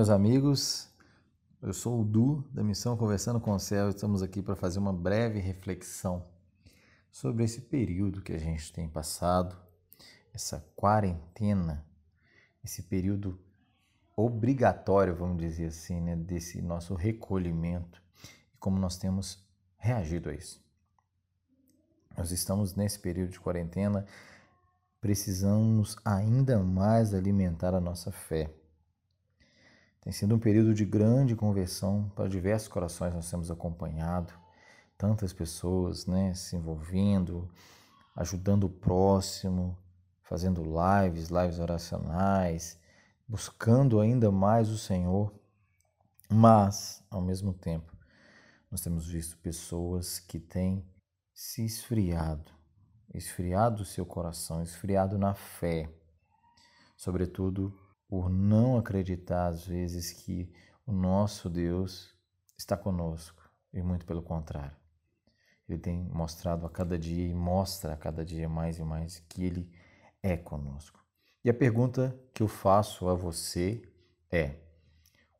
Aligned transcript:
Meus 0.00 0.08
amigos. 0.08 0.88
Eu 1.60 1.74
sou 1.74 2.00
o 2.00 2.04
Du, 2.06 2.42
da 2.54 2.64
Missão 2.64 2.96
Conversando 2.96 3.38
com 3.38 3.52
o 3.52 3.58
Céu. 3.58 3.90
Estamos 3.90 4.22
aqui 4.22 4.40
para 4.40 4.56
fazer 4.56 4.78
uma 4.78 4.94
breve 4.94 5.38
reflexão 5.40 6.24
sobre 7.10 7.44
esse 7.44 7.60
período 7.60 8.22
que 8.22 8.32
a 8.32 8.38
gente 8.38 8.72
tem 8.72 8.88
passado, 8.88 9.54
essa 10.32 10.66
quarentena, 10.74 11.84
esse 12.64 12.84
período 12.84 13.38
obrigatório, 14.16 15.14
vamos 15.14 15.36
dizer 15.36 15.66
assim, 15.66 16.00
né, 16.00 16.16
desse 16.16 16.62
nosso 16.62 16.94
recolhimento 16.94 18.02
e 18.54 18.56
como 18.56 18.78
nós 18.78 18.96
temos 18.96 19.46
reagido 19.76 20.30
a 20.30 20.34
isso. 20.34 20.64
Nós 22.16 22.30
estamos 22.30 22.74
nesse 22.74 22.98
período 22.98 23.32
de 23.32 23.38
quarentena, 23.38 24.06
precisamos 24.98 25.94
ainda 26.06 26.58
mais 26.58 27.12
alimentar 27.12 27.74
a 27.74 27.80
nossa 27.82 28.10
fé. 28.10 28.50
Tem 30.02 30.12
sido 30.12 30.34
um 30.34 30.38
período 30.38 30.72
de 30.72 30.84
grande 30.84 31.36
conversão 31.36 32.10
para 32.14 32.28
diversos 32.28 32.68
corações, 32.68 33.14
nós 33.14 33.30
temos 33.30 33.50
acompanhado 33.50 34.32
tantas 34.96 35.32
pessoas 35.32 36.06
né, 36.06 36.32
se 36.34 36.56
envolvendo, 36.56 37.50
ajudando 38.16 38.64
o 38.64 38.70
próximo, 38.70 39.76
fazendo 40.22 40.62
lives, 40.62 41.28
lives 41.28 41.58
oracionais, 41.58 42.78
buscando 43.28 44.00
ainda 44.00 44.30
mais 44.30 44.70
o 44.70 44.78
Senhor. 44.78 45.32
Mas, 46.28 47.02
ao 47.10 47.20
mesmo 47.20 47.52
tempo, 47.52 47.92
nós 48.70 48.80
temos 48.80 49.06
visto 49.06 49.36
pessoas 49.38 50.18
que 50.18 50.38
têm 50.38 50.86
se 51.34 51.64
esfriado, 51.64 52.52
esfriado 53.12 53.82
o 53.82 53.86
seu 53.86 54.06
coração, 54.06 54.62
esfriado 54.62 55.18
na 55.18 55.34
fé, 55.34 55.90
sobretudo 56.96 57.74
por 58.10 58.28
não 58.28 58.76
acreditar 58.76 59.46
às 59.46 59.64
vezes 59.64 60.10
que 60.10 60.52
o 60.84 60.90
nosso 60.90 61.48
Deus 61.48 62.12
está 62.58 62.76
conosco, 62.76 63.48
e 63.72 63.80
muito 63.80 64.04
pelo 64.04 64.20
contrário. 64.20 64.76
Ele 65.68 65.78
tem 65.78 66.02
mostrado 66.12 66.66
a 66.66 66.68
cada 66.68 66.98
dia 66.98 67.28
e 67.28 67.32
mostra 67.32 67.92
a 67.92 67.96
cada 67.96 68.24
dia 68.24 68.48
mais 68.48 68.80
e 68.80 68.82
mais 68.82 69.20
que 69.20 69.44
ele 69.44 69.72
é 70.20 70.36
conosco. 70.36 70.98
E 71.44 71.48
a 71.48 71.54
pergunta 71.54 72.20
que 72.34 72.42
eu 72.42 72.48
faço 72.48 73.08
a 73.08 73.14
você 73.14 73.80
é: 74.28 74.56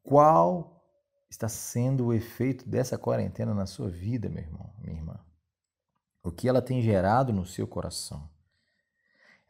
qual 0.01 0.81
está 1.29 1.49
sendo 1.49 2.07
o 2.07 2.15
efeito 2.15 2.69
dessa 2.69 2.97
quarentena 2.97 3.53
na 3.53 3.67
sua 3.67 3.89
vida, 3.89 4.29
meu 4.29 4.45
irmão, 4.45 4.73
minha 4.79 4.97
irmã? 4.97 5.19
O 6.23 6.31
que 6.31 6.49
ela 6.49 6.63
tem 6.63 6.81
gerado 6.81 7.33
no 7.33 7.45
seu 7.45 7.67
coração? 7.67 8.31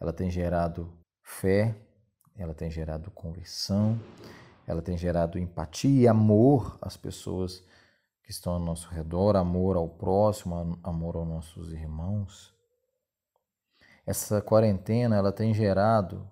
Ela 0.01 0.15
tem 0.15 0.31
gerado 0.31 0.99
fé, 1.23 1.79
ela 2.41 2.55
tem 2.55 2.71
gerado 2.71 3.11
conversão, 3.11 4.01
ela 4.67 4.81
tem 4.81 4.97
gerado 4.97 5.39
empatia 5.39 6.05
e 6.05 6.09
amor 6.09 6.79
às 6.81 6.97
pessoas 6.97 7.63
que 8.25 8.31
estão 8.31 8.55
ao 8.55 8.59
nosso 8.59 8.89
redor, 8.89 9.37
amor 9.37 9.77
ao 9.77 9.87
próximo, 9.87 10.79
amor 10.83 11.17
aos 11.17 11.29
nossos 11.29 11.71
irmãos. 11.71 12.55
Essa 14.07 14.41
quarentena 14.41 15.17
ela 15.17 15.31
tem 15.31 15.53
gerado 15.53 16.27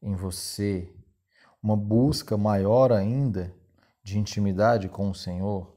em 0.00 0.14
você 0.14 0.88
uma 1.60 1.76
busca 1.76 2.36
maior 2.36 2.92
ainda 2.92 3.52
de 4.00 4.16
intimidade 4.16 4.88
com 4.88 5.10
o 5.10 5.14
Senhor. 5.14 5.74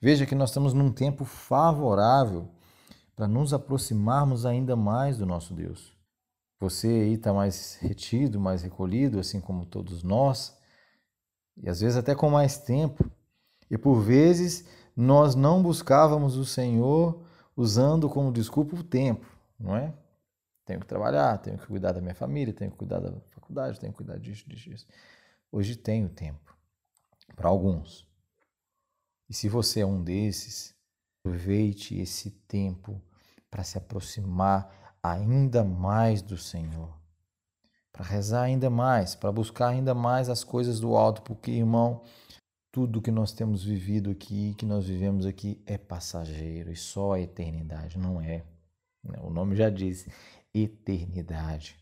Veja 0.00 0.24
que 0.24 0.34
nós 0.34 0.48
estamos 0.48 0.72
num 0.72 0.90
tempo 0.90 1.26
favorável 1.26 2.48
para 3.14 3.28
nos 3.28 3.52
aproximarmos 3.52 4.46
ainda 4.46 4.74
mais 4.74 5.18
do 5.18 5.26
nosso 5.26 5.52
Deus. 5.52 5.99
Você 6.60 6.86
aí 6.88 7.14
está 7.14 7.32
mais 7.32 7.76
retido, 7.76 8.38
mais 8.38 8.62
recolhido, 8.62 9.18
assim 9.18 9.40
como 9.40 9.64
todos 9.64 10.02
nós, 10.02 10.54
e 11.56 11.68
às 11.68 11.80
vezes 11.80 11.96
até 11.96 12.14
com 12.14 12.28
mais 12.28 12.58
tempo. 12.58 13.10
E 13.70 13.78
por 13.78 14.00
vezes 14.00 14.66
nós 14.94 15.34
não 15.34 15.62
buscávamos 15.62 16.36
o 16.36 16.44
Senhor 16.44 17.24
usando 17.56 18.10
como 18.10 18.30
desculpa 18.30 18.76
o 18.76 18.84
tempo, 18.84 19.26
não 19.58 19.74
é? 19.74 19.94
Tenho 20.66 20.80
que 20.80 20.86
trabalhar, 20.86 21.38
tenho 21.38 21.58
que 21.58 21.66
cuidar 21.66 21.92
da 21.92 22.00
minha 22.00 22.14
família, 22.14 22.52
tenho 22.52 22.70
que 22.70 22.76
cuidar 22.76 23.00
da 23.00 23.18
faculdade, 23.30 23.80
tenho 23.80 23.92
que 23.92 23.96
cuidar 23.96 24.18
disso, 24.18 24.48
disso, 24.48 24.68
disso. 24.68 24.86
Hoje 25.50 25.74
tenho 25.76 26.08
tempo, 26.10 26.54
para 27.34 27.48
alguns. 27.48 28.06
E 29.28 29.34
se 29.34 29.48
você 29.48 29.80
é 29.80 29.86
um 29.86 30.02
desses, 30.02 30.74
aproveite 31.20 31.98
esse 31.98 32.30
tempo 32.30 33.00
para 33.50 33.64
se 33.64 33.78
aproximar 33.78 34.89
ainda 35.02 35.64
mais 35.64 36.22
do 36.22 36.36
Senhor, 36.36 36.92
para 37.92 38.04
rezar 38.04 38.42
ainda 38.42 38.70
mais, 38.70 39.14
para 39.14 39.32
buscar 39.32 39.68
ainda 39.68 39.94
mais 39.94 40.28
as 40.28 40.44
coisas 40.44 40.80
do 40.80 40.96
alto, 40.96 41.22
porque, 41.22 41.50
irmão, 41.50 42.02
tudo 42.72 43.02
que 43.02 43.10
nós 43.10 43.32
temos 43.32 43.64
vivido 43.64 44.10
aqui, 44.10 44.54
que 44.54 44.64
nós 44.64 44.86
vivemos 44.86 45.26
aqui, 45.26 45.62
é 45.66 45.76
passageiro 45.76 46.70
e 46.70 46.76
só 46.76 47.12
a 47.12 47.20
eternidade, 47.20 47.98
não 47.98 48.20
é. 48.20 48.44
O 49.22 49.30
nome 49.30 49.56
já 49.56 49.70
diz, 49.70 50.06
eternidade. 50.54 51.76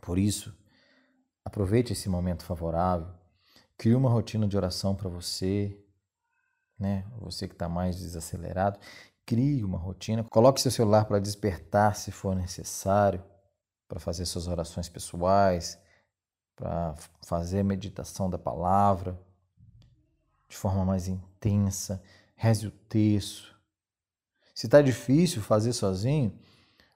Por 0.00 0.18
isso, 0.18 0.56
aproveite 1.44 1.92
esse 1.92 2.08
momento 2.08 2.44
favorável, 2.44 3.08
crie 3.76 3.94
uma 3.94 4.10
rotina 4.10 4.48
de 4.48 4.56
oração 4.56 4.94
para 4.94 5.08
você, 5.08 5.78
né? 6.78 7.04
Você 7.20 7.46
que 7.46 7.54
está 7.54 7.68
mais 7.68 7.98
desacelerado, 7.98 8.78
crie 9.30 9.62
uma 9.62 9.78
rotina, 9.78 10.24
coloque 10.24 10.60
seu 10.60 10.72
celular 10.72 11.04
para 11.04 11.20
despertar 11.20 11.94
se 11.94 12.10
for 12.10 12.34
necessário, 12.34 13.22
para 13.86 14.00
fazer 14.00 14.26
suas 14.26 14.48
orações 14.48 14.88
pessoais, 14.88 15.78
para 16.56 16.96
fazer 17.24 17.60
a 17.60 17.64
meditação 17.64 18.28
da 18.28 18.36
palavra 18.36 19.16
de 20.48 20.56
forma 20.56 20.84
mais 20.84 21.06
intensa, 21.06 22.02
reze 22.34 22.66
o 22.66 22.72
texto. 22.72 23.54
Se 24.52 24.66
está 24.66 24.82
difícil 24.82 25.40
fazer 25.40 25.74
sozinho, 25.74 26.36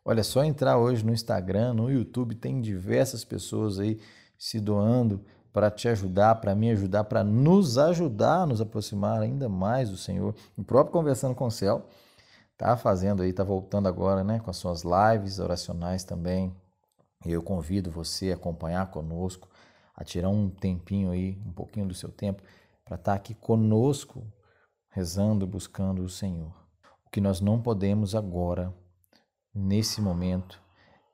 olha 0.05 0.25
só 0.25 0.43
entrar 0.43 0.77
hoje 0.77 1.07
no 1.07 1.13
Instagram, 1.13 1.73
no 1.75 1.89
YouTube, 1.89 2.35
tem 2.35 2.61
diversas 2.61 3.25
pessoas 3.25 3.79
aí 3.79 4.01
se 4.37 4.59
doando 4.59 5.25
para 5.53 5.71
te 5.71 5.87
ajudar, 5.87 6.35
para 6.41 6.53
me 6.53 6.69
ajudar, 6.73 7.05
para 7.05 7.23
nos 7.23 7.79
ajudar 7.79 8.41
a 8.41 8.47
nos 8.47 8.61
aproximar 8.61 9.23
ainda 9.23 9.49
mais 9.49 9.89
do 9.89 9.97
Senhor. 9.97 10.35
O 10.59 10.65
próprio 10.65 10.93
Conversando 10.93 11.37
com 11.37 11.47
o 11.47 11.51
Céu 11.51 11.89
tá 12.57 12.77
fazendo 12.77 13.23
aí, 13.23 13.33
tá 13.33 13.45
voltando 13.45 13.89
agora, 13.89 14.23
né, 14.23 14.41
com 14.41 14.51
as 14.51 14.57
suas 14.57 14.83
lives 14.83 15.39
oracionais 15.39 16.05
também. 16.05 16.55
E 17.27 17.33
eu 17.33 17.43
convido 17.43 17.91
você 17.91 18.33
a 18.33 18.35
acompanhar 18.35 18.91
conosco, 18.91 19.49
a 19.95 20.05
tirar 20.05 20.29
um 20.29 20.51
tempinho 20.51 21.11
aí, 21.11 21.41
um 21.47 21.53
pouquinho 21.53 21.87
do 21.87 21.95
seu 21.95 22.11
tempo, 22.11 22.43
para 22.85 22.97
estar 22.97 23.13
tá 23.13 23.17
aqui 23.17 23.35
conosco, 23.35 24.27
rezando, 24.91 25.47
buscando 25.47 26.03
o 26.03 26.09
Senhor. 26.09 26.55
O 27.07 27.11
que 27.11 27.21
nós 27.21 27.41
não 27.41 27.61
podemos 27.61 28.15
agora, 28.15 28.75
nesse 29.55 30.01
momento, 30.01 30.61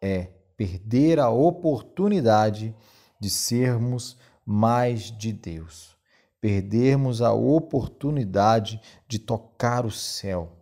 é 0.00 0.24
perder 0.56 1.18
a 1.20 1.30
oportunidade 1.30 2.74
de 3.20 3.30
sermos 3.30 4.18
mais 4.44 5.04
de 5.16 5.32
Deus, 5.32 5.96
perdermos 6.40 7.22
a 7.22 7.32
oportunidade 7.32 8.80
de 9.06 9.18
tocar 9.18 9.86
o 9.86 9.90
céu 9.90 10.59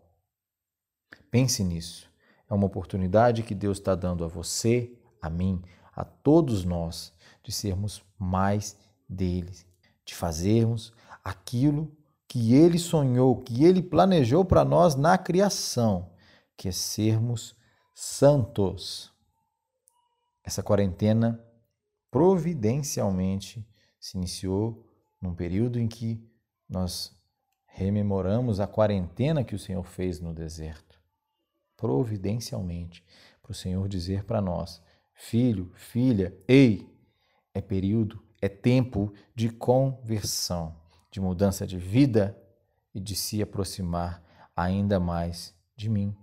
Pense 1.30 1.62
nisso. 1.62 2.08
É 2.48 2.54
uma 2.54 2.66
oportunidade 2.66 3.42
que 3.42 3.54
Deus 3.54 3.78
está 3.78 3.94
dando 3.94 4.24
a 4.24 4.28
você, 4.28 4.92
a 5.20 5.28
mim, 5.28 5.62
a 5.94 6.04
todos 6.04 6.64
nós, 6.64 7.12
de 7.42 7.52
sermos 7.52 8.02
mais 8.18 8.76
dele, 9.08 9.52
de 10.04 10.14
fazermos 10.14 10.92
aquilo 11.22 11.94
que 12.26 12.54
ele 12.54 12.78
sonhou, 12.78 13.36
que 13.36 13.64
ele 13.64 13.82
planejou 13.82 14.44
para 14.44 14.64
nós 14.64 14.94
na 14.94 15.18
criação, 15.18 16.10
que 16.56 16.68
é 16.68 16.72
sermos 16.72 17.56
santos. 17.94 19.12
Essa 20.42 20.62
quarentena 20.62 21.42
providencialmente 22.10 23.66
se 24.00 24.16
iniciou 24.16 24.86
num 25.20 25.34
período 25.34 25.78
em 25.78 25.88
que 25.88 26.22
nós 26.68 27.14
rememoramos 27.66 28.60
a 28.60 28.66
quarentena 28.66 29.44
que 29.44 29.54
o 29.54 29.58
Senhor 29.58 29.82
fez 29.82 30.20
no 30.20 30.32
deserto 30.32 30.87
providencialmente, 31.78 33.02
para 33.40 33.52
o 33.52 33.54
Senhor 33.54 33.88
dizer 33.88 34.24
para 34.24 34.42
nós: 34.42 34.82
filho, 35.14 35.72
filha, 35.74 36.36
ei, 36.46 36.86
é 37.54 37.62
período, 37.62 38.22
é 38.42 38.48
tempo 38.48 39.14
de 39.34 39.48
conversão, 39.48 40.76
de 41.10 41.20
mudança 41.20 41.66
de 41.66 41.78
vida 41.78 42.36
e 42.94 43.00
de 43.00 43.14
se 43.14 43.40
aproximar 43.40 44.22
ainda 44.54 45.00
mais 45.00 45.54
de 45.74 45.88
mim. 45.88 46.14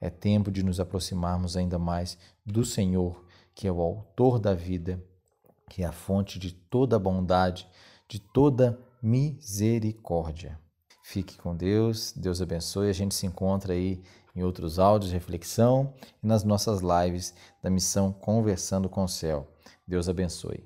É 0.00 0.08
tempo 0.08 0.50
de 0.50 0.62
nos 0.62 0.80
aproximarmos 0.80 1.56
ainda 1.56 1.78
mais 1.78 2.16
do 2.46 2.64
Senhor, 2.64 3.26
que 3.54 3.66
é 3.66 3.72
o 3.72 3.82
autor 3.82 4.38
da 4.38 4.54
vida, 4.54 5.04
que 5.68 5.82
é 5.82 5.86
a 5.86 5.92
fonte 5.92 6.38
de 6.38 6.52
toda 6.52 6.98
bondade, 6.98 7.68
de 8.08 8.18
toda 8.18 8.80
misericórdia. 9.02 10.58
Fique 11.10 11.36
com 11.36 11.56
Deus, 11.56 12.12
Deus 12.16 12.40
abençoe. 12.40 12.88
A 12.88 12.92
gente 12.92 13.16
se 13.16 13.26
encontra 13.26 13.72
aí 13.72 14.00
em 14.32 14.44
outros 14.44 14.78
áudios 14.78 15.10
de 15.10 15.16
reflexão 15.16 15.92
e 16.22 16.26
nas 16.28 16.44
nossas 16.44 16.82
lives 16.82 17.34
da 17.60 17.68
missão 17.68 18.12
Conversando 18.12 18.88
com 18.88 19.02
o 19.02 19.08
Céu. 19.08 19.48
Deus 19.84 20.08
abençoe. 20.08 20.64